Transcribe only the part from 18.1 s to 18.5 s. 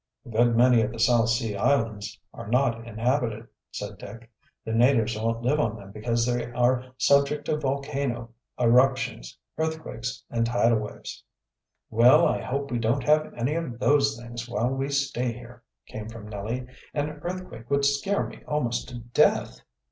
me